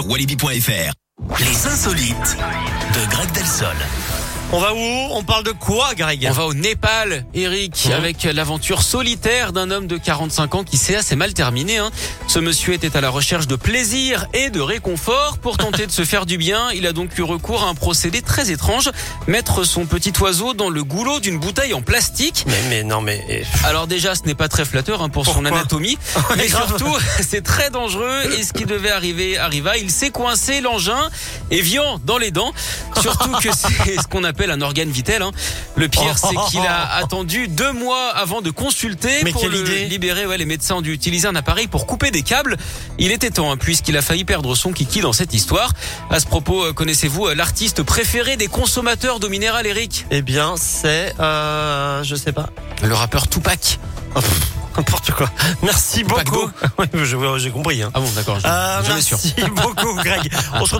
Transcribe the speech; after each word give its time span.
walibi.fr. 0.00 0.92
Les 1.40 1.66
insolites 1.66 2.36
de 2.36 3.10
Greg 3.10 3.30
Delsol. 3.32 3.76
On 4.52 4.58
va 4.58 4.74
où? 4.74 4.78
On 5.12 5.22
parle 5.22 5.44
de 5.44 5.52
quoi, 5.52 5.94
Greg 5.94 6.26
On 6.28 6.32
va 6.32 6.46
au 6.46 6.54
Népal, 6.54 7.24
Eric, 7.34 7.86
Mmh. 7.88 7.92
avec 7.92 8.24
l'aventure 8.24 8.82
solitaire 8.82 9.52
d'un 9.52 9.70
homme 9.70 9.86
de 9.86 9.96
45 9.96 10.54
ans 10.56 10.64
qui 10.64 10.76
s'est 10.76 10.96
assez 10.96 11.14
mal 11.14 11.34
terminé. 11.34 11.78
Hein. 11.78 11.90
Ce 12.26 12.40
monsieur 12.40 12.72
était 12.74 12.96
à 12.96 13.00
la 13.00 13.10
recherche 13.10 13.46
de 13.46 13.54
plaisir 13.54 14.26
et 14.34 14.50
de 14.50 14.60
réconfort. 14.60 15.38
Pour 15.38 15.56
tenter 15.56 15.86
de 15.86 15.92
se 15.92 16.04
faire 16.04 16.26
du 16.26 16.36
bien, 16.36 16.68
il 16.72 16.86
a 16.88 16.92
donc 16.92 17.16
eu 17.16 17.22
recours 17.22 17.62
à 17.62 17.68
un 17.68 17.74
procédé 17.76 18.22
très 18.22 18.50
étrange. 18.50 18.90
Mettre 19.28 19.62
son 19.62 19.86
petit 19.86 20.12
oiseau 20.20 20.52
dans 20.52 20.68
le 20.68 20.82
goulot 20.82 21.20
d'une 21.20 21.38
bouteille 21.38 21.72
en 21.72 21.82
plastique. 21.82 22.44
mais, 22.48 22.60
mais 22.68 22.82
non, 22.82 23.00
mais... 23.02 23.24
eh, 23.28 23.44
Alors 23.64 23.86
déjà, 23.86 24.16
ce 24.16 24.22
n'est 24.24 24.34
pas 24.34 24.48
très 24.48 24.64
flatteur 24.64 25.00
hein, 25.00 25.10
pour 25.10 25.26
son 25.26 25.44
anatomie, 25.44 25.96
mais 26.36 26.48
surtout, 26.48 26.96
c'est 27.20 27.42
très 27.44 27.70
dangereux. 27.70 28.32
Et 28.36 28.42
ce 28.42 28.52
qui 28.52 28.64
devait 28.64 28.90
arriver 28.90 29.38
arriva. 29.38 29.76
Il 29.78 29.92
s'est 29.92 30.10
coincé 30.10 30.60
l'engin 30.60 31.08
et 31.52 31.60
viand 31.60 32.00
dans 32.04 32.18
les 32.18 32.32
dents. 32.32 32.52
Surtout 33.00 33.30
que 33.40 33.50
c'est 33.54 33.96
ce 34.00 34.08
qu'on 34.08 34.24
appelle 34.24 34.39
un 34.48 34.60
organe 34.62 34.88
vital. 34.90 35.20
hein. 35.22 35.32
Le 35.76 35.88
pire, 35.88 36.16
c'est 36.16 36.34
qu'il 36.50 36.60
a 36.60 36.94
attendu 36.94 37.48
deux 37.48 37.72
mois 37.72 38.10
avant 38.10 38.40
de 38.40 38.50
consulter 38.50 39.22
Mais 39.24 39.32
pour 39.32 39.48
le 39.48 39.60
idée. 39.60 39.84
libérer. 39.86 40.24
Ouais, 40.26 40.38
les 40.38 40.46
médecins 40.46 40.76
ont 40.76 40.80
dû 40.80 40.92
utiliser 40.92 41.26
un 41.28 41.34
appareil 41.34 41.66
pour 41.66 41.86
couper 41.86 42.10
des 42.10 42.22
câbles. 42.22 42.56
Il 42.98 43.10
était 43.12 43.30
temps, 43.30 43.50
hein, 43.50 43.56
puisqu'il 43.56 43.96
a 43.96 44.02
failli 44.02 44.24
perdre 44.24 44.54
son 44.54 44.72
kiki 44.72 45.00
dans 45.00 45.12
cette 45.12 45.34
histoire. 45.34 45.72
À 46.08 46.20
ce 46.20 46.26
propos, 46.26 46.64
euh, 46.64 46.72
connaissez-vous 46.72 47.26
euh, 47.26 47.34
l'artiste 47.34 47.82
préféré 47.82 48.36
des 48.36 48.46
consommateurs 48.46 49.18
d'eau 49.18 49.28
minérale, 49.28 49.66
Eric? 49.66 50.06
Eh 50.12 50.22
bien, 50.22 50.54
c'est... 50.56 51.14
Euh, 51.18 52.02
je 52.04 52.14
sais 52.14 52.32
pas. 52.32 52.50
Le 52.82 52.94
rappeur 52.94 53.28
Tupac. 53.28 53.78
Oh, 54.14 54.20
pff, 54.20 54.40
N'importe 54.76 55.10
quoi. 55.10 55.28
Merci 55.62 56.04
beaucoup. 56.04 56.48
Oui, 56.78 56.86
je- 56.94 57.38
j'ai 57.38 57.50
compris. 57.50 57.82
Hein. 57.82 57.90
Ah 57.92 58.00
bon, 58.00 58.08
d'accord. 58.14 58.38
je- 58.40 58.46
Euh, 58.46 58.80
merci 58.86 59.34
beaucoup, 59.56 59.94
Greg. 59.96 60.30
On 60.54 60.64
se 60.64 60.74
retrouve 60.74 60.78